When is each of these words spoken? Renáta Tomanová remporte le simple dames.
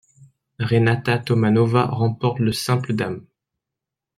Renáta 0.57 1.19
Tomanová 1.21 1.85
remporte 1.85 2.39
le 2.39 2.51
simple 2.51 2.95
dames. 2.95 3.21